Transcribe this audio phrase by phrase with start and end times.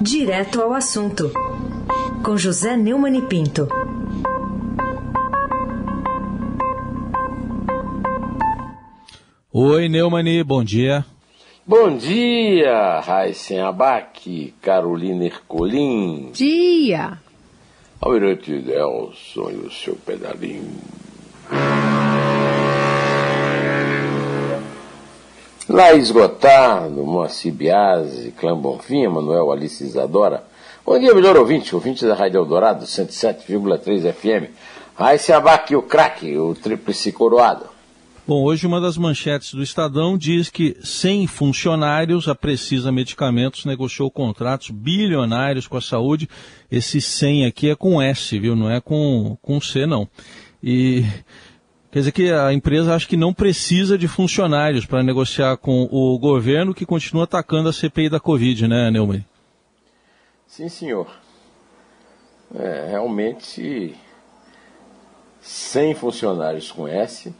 [0.00, 1.30] Direto ao assunto,
[2.24, 3.68] com José Neumann e Pinto.
[9.52, 11.04] Oi, Neumani, bom dia.
[11.66, 16.30] Bom dia, Raíssen Abac, Carolina Ercolim.
[16.32, 17.18] Dia.
[18.00, 20.80] Almirante Nelson e o seu pedalinho.
[25.72, 30.42] Laís Gotardo, Moacir Biasi, Clã Bonfim, Manuel Alice Isadora.
[30.84, 34.50] Bom dia, melhor ouvinte, ouvinte da Rádio Eldorado, 107,3 FM.
[34.96, 37.66] Raíssen Abac, o craque, o tríplice coroado.
[38.26, 44.10] Bom, hoje uma das manchetes do Estadão diz que 100 funcionários, a Precisa Medicamentos negociou
[44.10, 46.28] contratos bilionários com a saúde.
[46.68, 48.56] Esse 100 aqui é com S, viu?
[48.56, 50.08] Não é com, com C, não.
[50.60, 51.04] E
[51.90, 56.18] quer dizer que a empresa acha que não precisa de funcionários para negociar com o
[56.18, 59.24] governo que continua atacando a CPI da Covid, né, Neumann?
[60.46, 61.08] Sim, senhor.
[62.54, 63.94] É, realmente,
[65.40, 67.32] 100 funcionários com S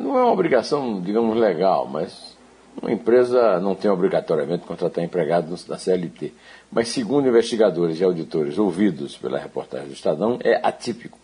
[0.00, 2.36] não é uma obrigação, digamos, legal, mas
[2.80, 6.32] uma empresa não tem obrigatoriamente contratar empregados da CLT.
[6.70, 11.18] Mas, segundo investigadores e auditores ouvidos pela reportagem do Estadão, é atípico.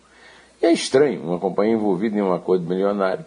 [0.61, 3.25] É estranho uma companhia envolvida em um acordo milionário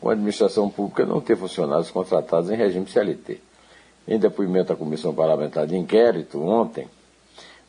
[0.00, 3.40] com a administração pública não ter funcionários contratados em regime CLT.
[4.06, 6.86] Em depoimento à Comissão Parlamentar de Inquérito, ontem,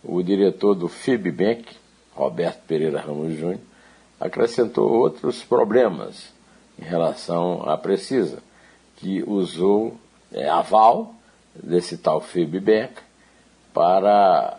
[0.03, 1.65] o diretor do FIBBank,
[2.13, 3.61] Roberto Pereira Ramos Júnior,
[4.19, 6.33] acrescentou outros problemas
[6.77, 8.39] em relação à Precisa,
[8.97, 9.95] que usou
[10.33, 11.15] é, aval
[11.53, 12.93] desse tal feedback
[13.73, 14.57] para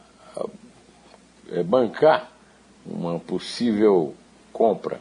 [1.51, 2.31] é, bancar
[2.87, 4.15] uma possível
[4.57, 4.99] compra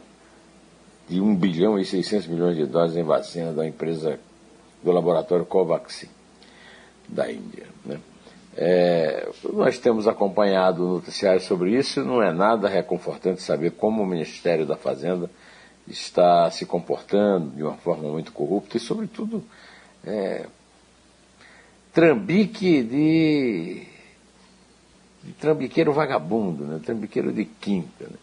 [1.08, 4.20] de 1 bilhão e 600 milhões de dólares em vacina da empresa
[4.82, 6.08] do laboratório Covaxin
[7.08, 7.66] da Índia.
[7.82, 7.98] Né?
[8.54, 14.06] É, nós temos acompanhado o noticiário sobre isso, não é nada reconfortante saber como o
[14.06, 15.30] Ministério da Fazenda
[15.88, 19.42] está se comportando de uma forma muito corrupta e, sobretudo,
[20.04, 20.46] é,
[21.94, 23.82] trambique de,
[25.22, 26.80] de, trambiqueiro vagabundo, né?
[26.84, 28.04] trambiqueiro de quinta.
[28.04, 28.16] Né?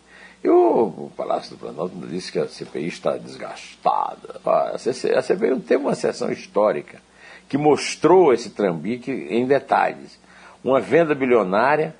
[0.43, 4.41] E o, Palácio do Planalto disse que a CPI está desgastada.
[4.45, 7.01] A CPI teve uma sessão histórica
[7.47, 10.19] que mostrou esse trambique em detalhes.
[10.63, 11.95] Uma venda bilionária,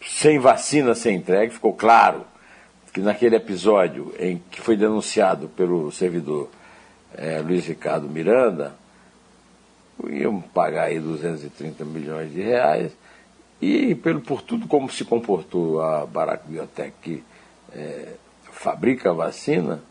[0.00, 2.24] sem vacina, sem entregue, ficou claro
[2.92, 6.48] que naquele episódio em que foi denunciado pelo servidor
[7.16, 8.74] é, Luiz Ricardo Miranda,
[10.08, 12.92] iam pagar aí 230 milhões de reais,
[13.60, 17.24] e pelo, por tudo como se comportou a Barack Biotech, que
[17.74, 18.14] é,
[18.50, 19.82] fabrica a vacina,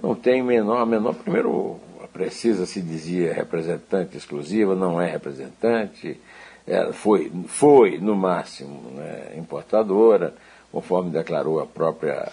[0.00, 1.78] não tem menor, a menor, primeiro,
[2.12, 6.20] precisa se dizia representante exclusiva, não é representante,
[6.66, 10.34] é, foi, foi, no máximo, né, importadora,
[10.70, 12.32] conforme declarou a própria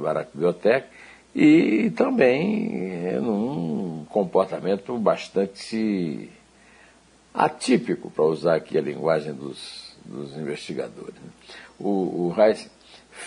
[0.00, 0.86] Barack Biotech,
[1.34, 6.30] e também é, num comportamento bastante
[7.34, 11.14] atípico, para usar aqui a linguagem dos, dos investigadores.
[11.78, 12.70] O, o Reis,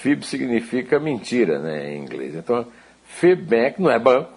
[0.02, 2.36] FIB significa mentira né, em inglês.
[2.36, 2.66] Então,
[3.06, 4.32] FIB Bank não é banco,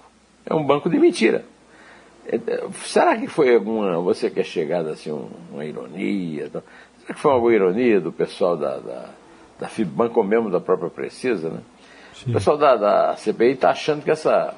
[0.44, 1.44] é um banco de mentira.
[2.26, 2.38] É,
[2.84, 5.10] será que foi alguma, você quer chegar assim,
[5.50, 6.48] uma ironia?
[6.48, 6.62] Será
[7.14, 9.08] que foi alguma ironia do pessoal da, da
[9.62, 11.60] da FIBANC ou mesmo da própria Precisa, né?
[12.14, 12.30] Sim.
[12.30, 14.54] O pessoal da, da CPI está achando que essa,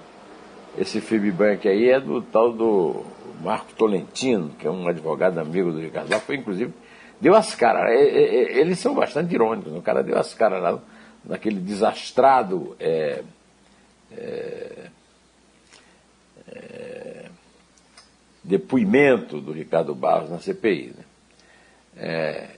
[0.78, 3.04] esse FIBBank aí é do tal do
[3.42, 6.72] Marco Tolentino, que é um advogado amigo do Ricardo foi inclusive,
[7.20, 10.78] deu as caras, eles são bastante irônicos, o cara deu as caras lá
[11.24, 13.22] naquele desastrado é,
[14.16, 14.90] é,
[16.48, 17.24] é,
[18.42, 20.94] depoimento do Ricardo Barros na CPI.
[20.96, 21.04] Né?
[21.96, 22.48] É,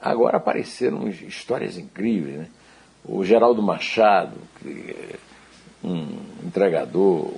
[0.00, 2.46] Agora apareceram histórias incríveis, né?
[3.04, 5.16] O Geraldo Machado, é
[5.84, 6.06] um
[6.42, 7.34] entregador,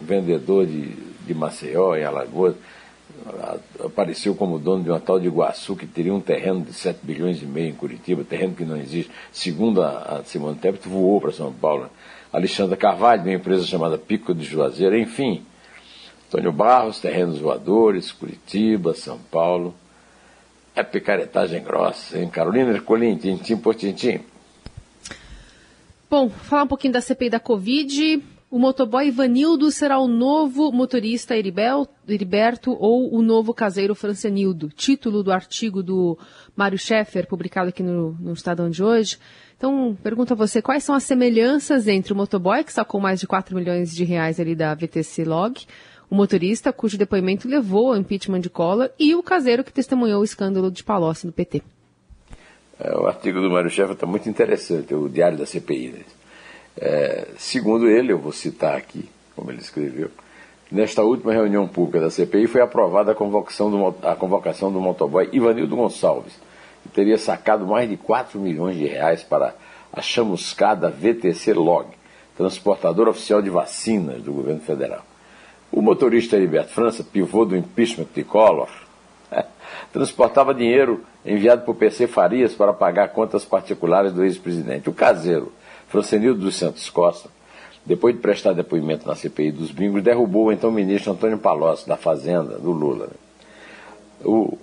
[0.00, 2.56] um vendedor de, de Maceió, em Alagoas,
[3.84, 7.42] apareceu como dono de uma tal de Iguaçu, que teria um terreno de 7 bilhões
[7.42, 9.10] e meio em Curitiba, terreno que não existe.
[9.32, 11.88] Segundo a, a Simone Tebet, voou para São Paulo.
[12.32, 15.44] Alexandra Carvalho, de uma empresa chamada Pico de Juazeiro, enfim.
[16.26, 19.74] Antônio Barros, terrenos voadores, Curitiba, São Paulo.
[20.74, 22.28] É picaretagem grossa, hein?
[22.28, 24.20] Carolina Ercolim, tintim por tintim.
[26.10, 28.22] Bom, falar um pouquinho da CPI da Covid.
[28.54, 34.68] O motoboy Ivanildo será o novo motorista Heriberto ou o novo caseiro Francianildo.
[34.68, 36.16] Título do artigo do
[36.54, 39.18] Mário Schaeffer, publicado aqui no, no Estadão de hoje.
[39.56, 43.26] Então, pergunto a você, quais são as semelhanças entre o motoboy, que sacou mais de
[43.26, 45.66] 4 milhões de reais ali da VTC Log,
[46.08, 50.24] o motorista cujo depoimento levou ao impeachment de Collor e o caseiro que testemunhou o
[50.24, 51.60] escândalo de Palocci no PT.
[52.78, 55.88] É, o artigo do Mário Chefa está muito interessante, o Diário da CPI.
[55.88, 56.23] Né?
[56.76, 60.10] É, segundo ele, eu vou citar aqui, como ele escreveu,
[60.70, 65.28] nesta última reunião pública da CPI foi aprovada a convocação do, a convocação do motoboy
[65.32, 66.34] Ivanildo Gonçalves,
[66.82, 69.54] que teria sacado mais de 4 milhões de reais para
[69.92, 71.86] a chamuscada VTC Log,
[72.36, 75.04] transportadora oficial de vacinas do governo federal.
[75.70, 78.68] O motorista Heriberto França, pivô do impeachment de Collor,
[79.92, 84.90] transportava dinheiro enviado por PC Farias para pagar contas particulares do ex-presidente.
[84.90, 85.52] O caseiro,
[85.94, 87.30] Francenildo dos Santos Costa,
[87.86, 91.96] depois de prestar depoimento na CPI dos bingos, derrubou o então ministro Antônio Palocci, da
[91.96, 93.10] Fazenda, do Lula.
[94.24, 94.58] O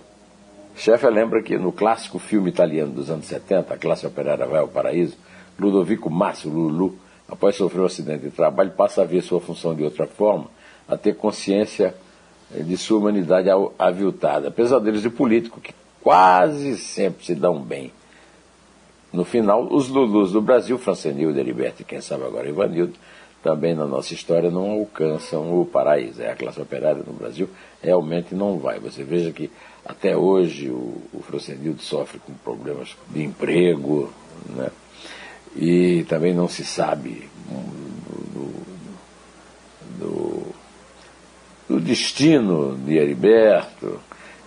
[0.76, 4.68] chefe lembra que no clássico filme italiano dos anos 70, A Classe Operária Vai ao
[4.68, 5.16] Paraíso,
[5.58, 6.98] Ludovico Márcio Lulu,
[7.30, 10.48] após sofrer um acidente de trabalho, passa a ver sua função de outra forma,
[10.86, 11.96] a ter consciência
[12.54, 13.48] de sua humanidade
[13.80, 14.52] aviltada.
[14.52, 17.90] Pesadelos de político que quase sempre se dão bem.
[19.12, 22.94] No final, os Lulus do Brasil, Francenildo, Heriberto e quem sabe agora Ivanildo,
[23.44, 26.22] também na nossa história não alcançam o paraíso.
[26.22, 27.50] É a classe operária no Brasil
[27.82, 28.80] realmente não vai.
[28.80, 29.50] Você veja que
[29.84, 34.14] até hoje o, o Francenildo sofre com problemas de emprego,
[34.56, 34.70] né?
[35.56, 37.28] e também não se sabe
[38.34, 38.54] do,
[40.00, 40.48] do,
[41.68, 44.00] do destino de Heriberto,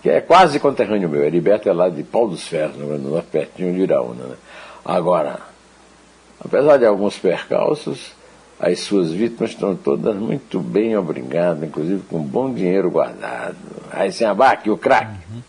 [0.04, 1.24] que é quase conterrâneo meu.
[1.24, 4.24] Heriberto é lá de Pau dos Ferros, no Norte, pertinho de Iraúna.
[4.24, 4.36] Né?
[4.84, 5.40] Agora,
[6.38, 8.12] apesar de alguns percalços,
[8.60, 13.56] as suas vítimas estão todas muito bem obrigadas, inclusive com bom dinheiro guardado.
[13.90, 15.16] Aí sem abaque, o craque.
[15.32, 15.40] Uhum.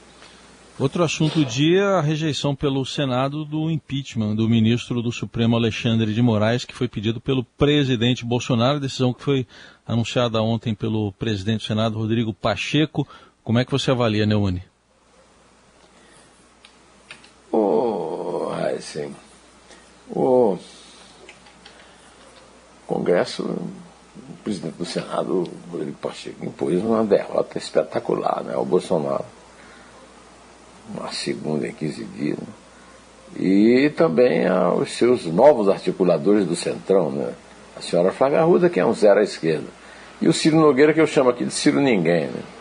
[0.79, 6.13] Outro assunto do dia, a rejeição pelo Senado do impeachment do ministro do Supremo Alexandre
[6.13, 9.45] de Moraes, que foi pedido pelo presidente Bolsonaro, decisão que foi
[9.85, 13.05] anunciada ontem pelo presidente do Senado, Rodrigo Pacheco.
[13.45, 14.63] Como é que você avalia, Neune?
[17.51, 18.49] Oh,
[18.81, 19.15] sim.
[20.09, 20.57] O
[22.87, 29.25] Congresso, o presidente do Senado, Rodrigo Pacheco, impôs uma derrota espetacular né, ao Bolsonaro
[30.89, 32.47] uma segunda em 15 dias, né?
[33.37, 37.33] e também aos seus novos articuladores do Centrão, né?
[37.77, 39.67] a senhora Flávia Arruda, que é um zero à esquerda,
[40.19, 42.25] e o Ciro Nogueira, que eu chamo aqui de Ciro Ninguém.
[42.25, 42.54] Né?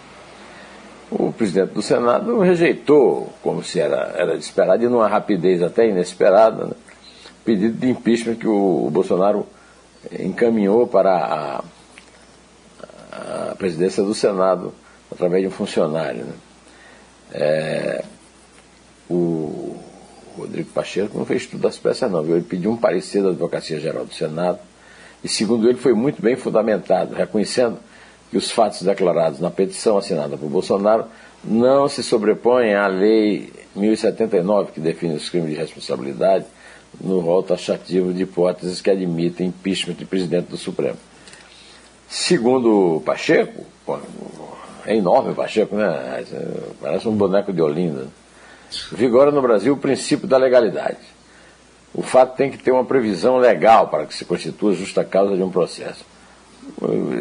[1.17, 5.89] O presidente do Senado rejeitou, como se era, era de esperar, de numa rapidez até
[5.89, 6.73] inesperada, né?
[7.45, 9.47] pedido de impeachment que o, o Bolsonaro
[10.19, 11.65] encaminhou para a,
[13.13, 14.75] a, presidência do Senado
[15.13, 16.25] através de um funcionário.
[16.25, 16.35] Né?
[17.33, 18.05] É,
[19.09, 19.77] o
[20.37, 22.25] Rodrigo Pacheco não fez tudo das peças, não.
[22.25, 24.59] Ele pediu um parecer da Advocacia Geral do Senado
[25.23, 27.79] e, segundo ele, foi muito bem fundamentado, reconhecendo
[28.35, 31.05] que os fatos declarados na petição assinada por Bolsonaro
[31.45, 36.45] não se sobrepõem à Lei 1079, que define os crimes de responsabilidade,
[37.01, 40.97] no rol taxativo de hipóteses que admitem impeachment de presidente do Supremo.
[42.09, 43.65] Segundo Pacheco,
[44.85, 46.25] é enorme o Pacheco, né?
[46.81, 48.09] Parece um boneco de Olinda.
[48.91, 50.99] Vigora no Brasil o princípio da legalidade.
[51.95, 55.43] O fato tem que ter uma previsão legal para que se constitua justa causa de
[55.45, 56.14] um processo.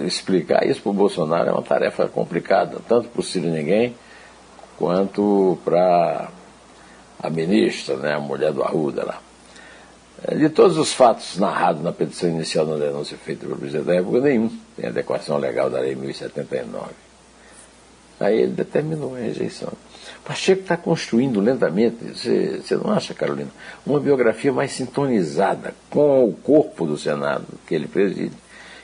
[0.05, 3.95] Explicar isso para o Bolsonaro é uma tarefa complicada, tanto para o Ciro Ninguém
[4.77, 6.29] quanto para
[7.19, 9.21] a ministra, né, a mulher do Arruda lá.
[10.25, 13.93] É, de todos os fatos narrados na petição inicial da denúncia feita pelo presidente da
[13.93, 16.91] República, nenhum tem adequação legal da Lei 1079.
[18.19, 19.73] Aí ele determinou a rejeição.
[20.23, 23.49] Pacheco está construindo lentamente, você, você não acha, Carolina,
[23.85, 28.35] uma biografia mais sintonizada com o corpo do Senado que ele preside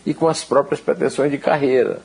[0.05, 1.99] e com as próprias pretensões de carreira.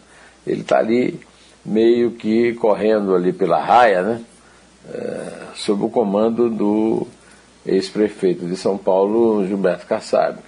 [0.47, 1.21] Ele está ali
[1.65, 4.21] meio que correndo ali pela raia, né?
[4.93, 7.07] É, sob o comando do
[7.65, 10.39] ex-prefeito de São Paulo, Gilberto Kassab.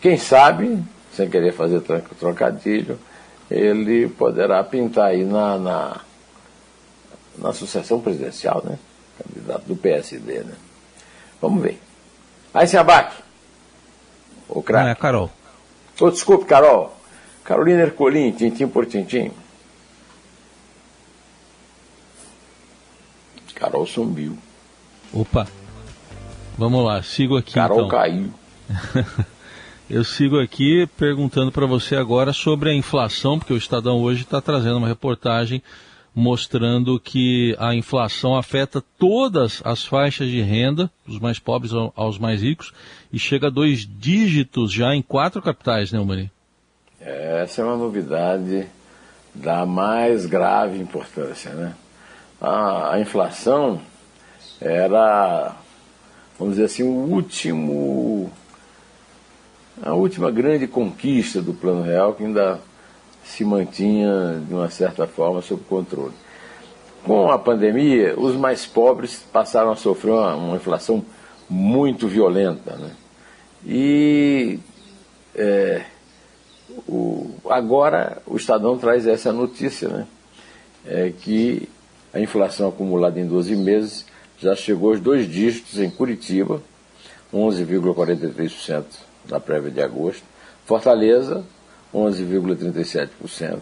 [0.00, 0.82] Quem sabe,
[1.14, 1.80] sem querer fazer
[2.18, 2.98] trocadilho,
[3.48, 6.00] ele poderá pintar aí na, na
[7.38, 8.78] na sucessão presidencial, né?
[9.22, 10.54] Candidato do PSD, né?
[11.40, 11.80] Vamos ver.
[12.52, 13.16] Aí se abate.
[14.48, 14.84] O craque.
[14.84, 15.30] Não é, Carol.
[16.00, 16.96] Oh, desculpe, Carol.
[17.44, 19.30] Carolina Ercolim, tintim por tintim.
[23.54, 24.38] Carol sumiu.
[25.12, 25.48] Opa.
[26.56, 27.88] Vamos lá, sigo aqui Carol então.
[27.88, 28.32] caiu.
[29.90, 34.40] Eu sigo aqui perguntando para você agora sobre a inflação, porque o Estadão hoje está
[34.40, 35.62] trazendo uma reportagem
[36.14, 42.42] mostrando que a inflação afeta todas as faixas de renda, dos mais pobres aos mais
[42.42, 42.72] ricos,
[43.12, 46.30] e chega a dois dígitos já em quatro capitais, né, Mani?
[47.00, 48.66] Essa é uma novidade
[49.34, 51.52] da mais grave importância.
[51.52, 51.74] Né?
[52.40, 53.80] A, a inflação
[54.60, 55.54] era,
[56.38, 58.30] vamos dizer assim, o último,
[59.82, 62.60] a última grande conquista do Plano Real que ainda
[63.28, 66.14] se mantinha, de uma certa forma, sob controle.
[67.04, 71.04] Com a pandemia, os mais pobres passaram a sofrer uma, uma inflação
[71.48, 72.74] muito violenta.
[72.76, 72.90] Né?
[73.66, 74.58] E
[75.34, 75.84] é,
[76.88, 80.06] o, agora o Estadão traz essa notícia, né?
[80.86, 81.68] É que
[82.12, 84.06] a inflação acumulada em 12 meses
[84.38, 86.62] já chegou aos dois dígitos em Curitiba,
[87.32, 88.84] 11,43%
[89.28, 90.22] na prévia de agosto,
[90.64, 91.44] Fortaleza,
[91.94, 93.60] 11,37%,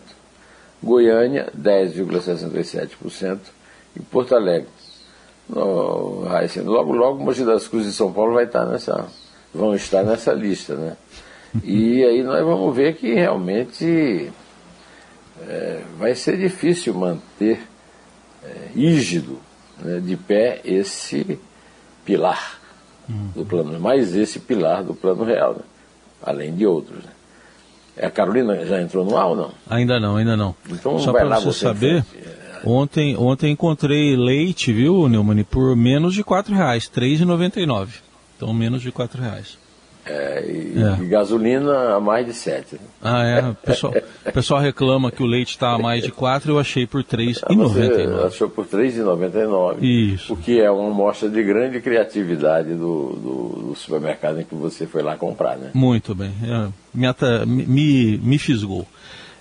[0.83, 3.39] Goiânia, 10,67%
[3.95, 4.69] e Porto Alegre.
[5.49, 6.25] No,
[6.65, 9.07] logo, logo, Mogi das Cruzes e São Paulo vai estar nessa,
[9.55, 10.97] vão estar nessa lista, né?
[11.63, 14.31] E aí nós vamos ver que realmente
[15.43, 17.61] é, vai ser difícil manter
[18.45, 19.39] é, rígido,
[19.79, 21.39] né, de pé, esse
[22.05, 22.61] pilar
[23.35, 25.63] do plano, mais esse pilar do plano real, né?
[26.23, 27.05] além de outros.
[27.05, 27.11] Né?
[28.01, 29.51] A Carolina já entrou no ar ou não?
[29.69, 30.55] Ainda não, ainda não.
[30.69, 32.05] Então Só para você, você saber,
[32.65, 37.89] ontem, ontem encontrei leite, viu, Neumann, por menos de R$ reais, R$ 3,99.
[38.37, 39.59] Então menos de R$ reais.
[40.07, 41.03] É, e, é.
[41.03, 42.79] e, gasolina a mais de 7.
[43.03, 43.49] Ah, é.
[43.49, 43.93] O pessoal,
[44.25, 47.07] o pessoal reclama que o leite está a mais de 4, eu achei por R$
[47.07, 48.23] 3,99.
[48.23, 49.83] Ah, achou por R$ 3,99.
[49.83, 50.33] Isso.
[50.33, 54.87] O que é uma mostra de grande criatividade do, do, do, supermercado em que você
[54.87, 55.71] foi lá comprar, né?
[55.75, 56.33] Muito bem.
[56.45, 58.87] É, me, me, me fisgou.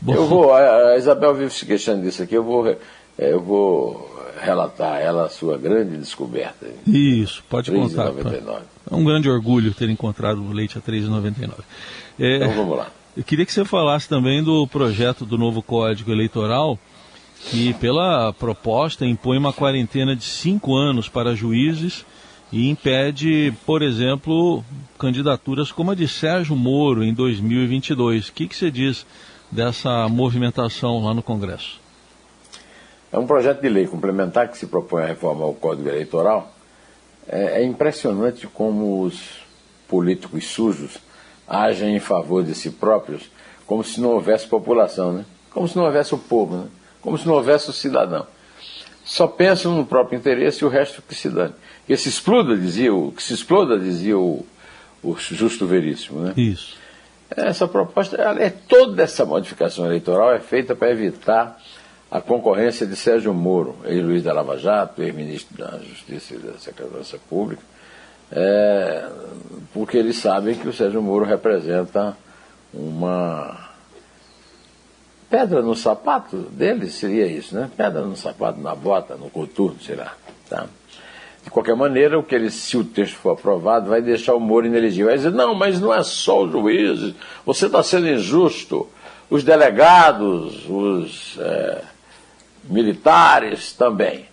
[0.02, 2.78] Bom, eu vou, a Isabel vive se queixando disso aqui, eu vou, é,
[3.18, 6.66] eu vou relatar ela a sua grande descoberta.
[6.88, 8.12] Isso, pode contar.
[8.90, 11.54] É um grande orgulho ter encontrado o leite a R$ 3,99.
[12.20, 12.88] É, então vamos lá.
[13.16, 16.78] Eu queria que você falasse também do projeto do novo Código Eleitoral,
[17.50, 22.06] que pela proposta impõe uma quarentena de cinco anos para juízes
[22.52, 24.64] e impede, por exemplo,
[25.00, 28.30] candidaturas como a de Sérgio Moro em 2022.
[28.30, 29.06] O que, que você diz
[29.52, 31.80] dessa movimentação lá no Congresso?
[33.12, 36.55] É um projeto de lei complementar que se propõe a reformar o Código Eleitoral.
[37.28, 39.40] É, é impressionante como os
[39.88, 40.98] políticos sujos
[41.48, 43.30] agem em favor de si próprios,
[43.66, 45.26] como se não houvesse população, né?
[45.52, 46.68] como se não houvesse o povo, né?
[47.02, 48.26] como se não houvesse o cidadão.
[49.04, 51.54] Só pensam no próprio interesse e o resto que se dane.
[51.86, 54.44] Que se exploda, dizia o, que se exploda, dizia o,
[55.04, 56.22] o justo veríssimo.
[56.22, 56.34] Né?
[56.36, 56.76] Isso.
[57.30, 61.62] Essa proposta, é toda essa modificação eleitoral é feita para evitar
[62.16, 67.18] a concorrência de Sérgio Moro, ex-juiz da Lava Jato, ex-ministro da Justiça e da Segurança
[67.30, 67.62] Pública,
[68.32, 69.10] é,
[69.74, 72.16] porque eles sabem que o Sérgio Moro representa
[72.74, 73.70] uma
[75.30, 77.70] pedra no sapato deles, seria isso, né?
[77.76, 80.14] Pedra no sapato, na bota, no coturno, sei lá.
[80.50, 80.68] Tá?
[81.44, 84.66] De qualquer maneira, o que eles, se o texto for aprovado, vai deixar o Moro
[84.66, 85.08] inelegível.
[85.08, 87.14] Vai dizer, não, mas não é só os juízes,
[87.46, 88.88] você está sendo injusto.
[89.30, 91.38] Os delegados, os.
[91.40, 91.95] É,
[92.70, 94.26] militares também.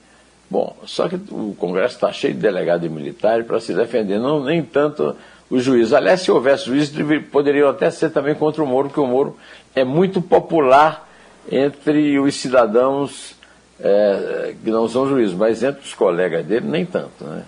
[0.50, 4.62] Bom, só que o Congresso está cheio de delegados militares para se defender, não nem
[4.62, 5.16] tanto
[5.48, 5.92] os juízes.
[5.92, 6.92] Aliás, se houvesse juízes,
[7.30, 9.36] poderiam até ser também contra o Moro, porque o Moro
[9.74, 11.08] é muito popular
[11.50, 13.34] entre os cidadãos
[13.80, 17.24] é, que não são juízes, mas entre os colegas dele, nem tanto.
[17.24, 17.42] Né?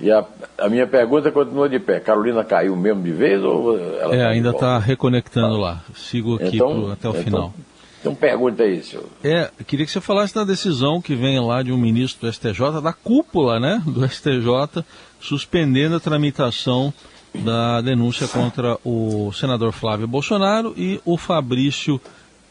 [0.00, 0.24] E a,
[0.58, 2.00] a, minha pergunta continua de pé.
[2.00, 5.82] Carolina caiu mesmo de vez ou ela É, tá ainda está reconectando lá.
[5.94, 7.54] Sigo aqui então, pro, até o então, final.
[8.04, 9.06] Então pergunta aí, senhor.
[9.22, 12.82] É, queria que você falasse da decisão que vem lá de um ministro do STJ,
[12.82, 14.84] da cúpula né, do STJ,
[15.18, 16.92] suspendendo a tramitação
[17.34, 21.98] da denúncia contra o senador Flávio Bolsonaro e o Fabrício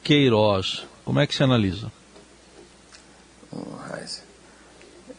[0.03, 0.87] Queiroz.
[1.05, 1.91] Como é que se analisa?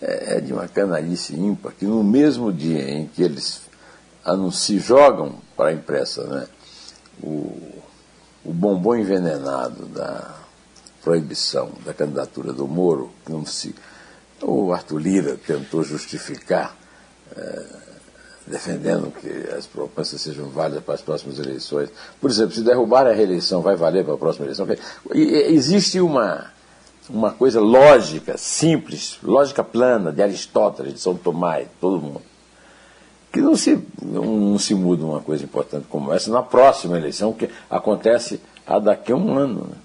[0.03, 3.69] É, é de uma canalice ímpar que no mesmo dia em que eles
[4.25, 6.47] anunciam, jogam para a imprensa né,
[7.23, 7.84] o
[8.45, 10.35] o bombom envenenado da
[11.03, 13.75] proibição da candidatura do Moro, não se,
[14.43, 16.77] o Arthur Lira tentou justificar,
[17.37, 17.67] é,
[18.47, 21.91] defendendo que as propostas sejam válidas para as próximas eleições.
[22.21, 24.67] Por exemplo, se derrubar a reeleição, vai valer para a próxima eleição?
[25.15, 26.51] E, existe uma,
[27.09, 32.34] uma coisa lógica, simples, lógica plana, de Aristóteles, de São Tomás, todo mundo
[33.35, 37.51] que não se, não se muda uma coisa importante como essa na próxima eleição, que
[37.69, 39.67] acontece a daqui a um ano.
[39.71, 39.77] Né?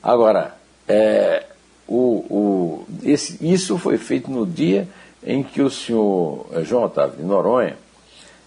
[0.00, 0.56] Agora,
[0.86, 1.44] é,
[1.88, 1.96] o,
[2.30, 4.88] o, esse, isso foi feito no dia
[5.26, 7.76] em que o senhor é, João Otávio de Noronha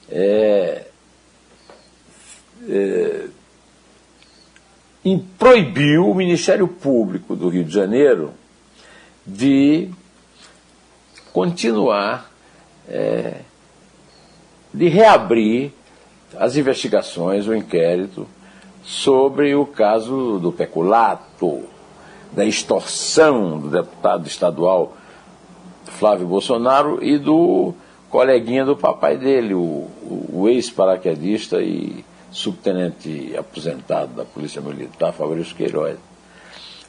[0.09, 0.85] é,
[2.69, 3.25] é,
[5.37, 8.31] proibiu o Ministério Público do Rio de Janeiro
[9.27, 9.89] de
[11.33, 12.31] continuar,
[12.87, 13.41] é,
[14.73, 15.71] de reabrir
[16.37, 18.27] as investigações, o inquérito
[18.83, 21.63] sobre o caso do peculato,
[22.31, 24.95] da extorsão do deputado estadual
[25.85, 27.73] Flávio Bolsonaro e do
[28.09, 29.89] coleguinha do papai dele, o,
[30.33, 35.97] o ex-paraquedista e subtenente aposentado da Polícia Militar, Fabrício Queiroz.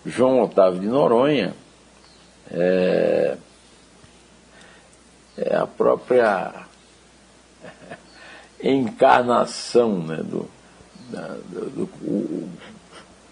[0.07, 1.55] João Otávio de Noronha
[2.51, 3.37] é,
[5.37, 6.53] é a própria
[8.63, 10.49] encarnação né, do,
[11.11, 12.49] da, do,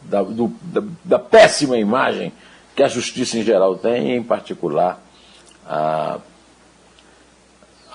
[0.02, 2.32] da, do, da, da, péssima imagem
[2.74, 5.00] que a justiça em geral tem, em particular
[5.66, 6.18] a,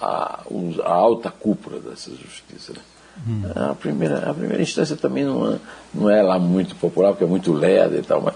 [0.02, 0.40] a,
[0.84, 2.74] a alta cúpula dessa justiça.
[2.74, 2.80] Né?
[3.28, 3.44] Hum.
[3.56, 5.60] A, primeira, a primeira instância também não é,
[5.94, 8.36] não é lá muito popular, porque é muito lerda e tal, mas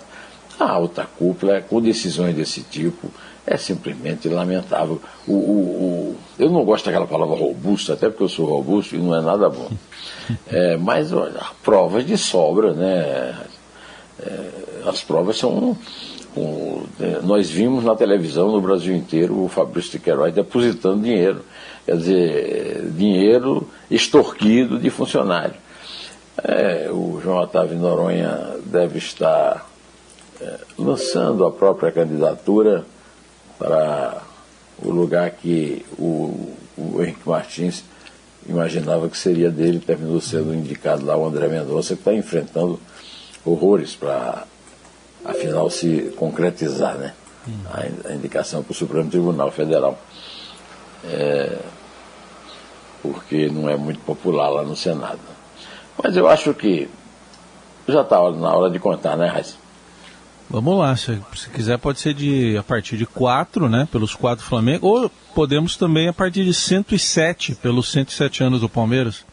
[0.59, 3.09] a alta cúpula, com decisões desse tipo,
[3.45, 5.01] é simplesmente lamentável.
[5.27, 8.99] O, o, o, eu não gosto daquela palavra robusto, até porque eu sou robusto e
[8.99, 9.69] não é nada bom.
[10.47, 13.35] É, mas olha, provas de sobra, né?
[14.19, 14.49] É,
[14.85, 15.75] as provas são.
[16.37, 21.43] Um, é, nós vimos na televisão no Brasil inteiro o Fabrício de Queiroz depositando dinheiro.
[21.83, 25.55] Quer dizer, dinheiro extorquido de funcionário.
[26.43, 29.67] É, o João Otávio Noronha deve estar
[30.77, 32.85] lançando a própria candidatura
[33.57, 34.21] para
[34.81, 37.83] o lugar que o, o Henrique Martins
[38.47, 42.79] imaginava que seria dele, terminou sendo indicado lá o André Mendonça, que está enfrentando
[43.45, 44.45] horrores para,
[45.25, 47.13] afinal, se concretizar né?
[47.65, 49.99] a, a indicação para o Supremo Tribunal Federal.
[51.05, 51.57] É,
[53.01, 55.19] porque não é muito popular lá no Senado.
[56.01, 56.89] Mas eu acho que
[57.87, 59.55] já está na hora de contar, né, Raíssa?
[60.49, 64.43] Vamos lá, se, se, quiser pode ser de a partir de 4, né, pelos 4
[64.43, 69.23] Flamengo, ou podemos também a partir de 107, pelos 107 anos do Palmeiras.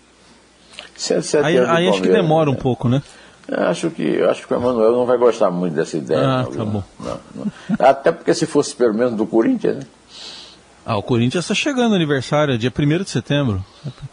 [0.94, 3.02] 107 aí, anos aí do acho que demora um pouco, né?
[3.48, 6.20] Acho que, acho que o Emanuel não vai gostar muito dessa ideia.
[6.20, 6.84] Ah, não, tá bom.
[6.98, 7.52] Não, não.
[7.78, 9.82] Até porque se fosse pelo menos do Corinthians, né?
[10.84, 13.64] Ah, o Corinthians está chegando o aniversário, é dia 1 de setembro.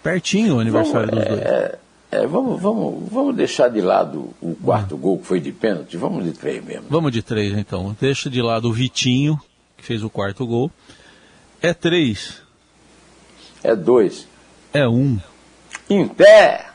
[0.02, 1.42] Pertinho o aniversário dos dois.
[1.42, 1.78] É,
[2.14, 6.24] é, vamos, vamos, vamos deixar de lado o quarto gol que foi de pênalti, vamos
[6.24, 6.86] de três mesmo.
[6.88, 7.96] Vamos de três então.
[8.00, 9.40] Deixa de lado o Vitinho,
[9.76, 10.72] que fez o quarto gol.
[11.60, 12.42] É três.
[13.64, 14.28] É dois.
[14.72, 15.20] É um.
[15.90, 16.73] Em pé!